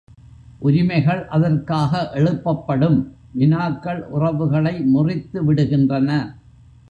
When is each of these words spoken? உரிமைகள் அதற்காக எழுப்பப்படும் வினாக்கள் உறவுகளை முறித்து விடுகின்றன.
உரிமைகள் 0.59 1.27
அதற்காக 1.27 2.09
எழுப்பப்படும் 2.13 2.97
வினாக்கள் 3.33 4.01
உறவுகளை 4.07 4.79
முறித்து 4.79 5.53
விடுகின்றன. 5.53 6.09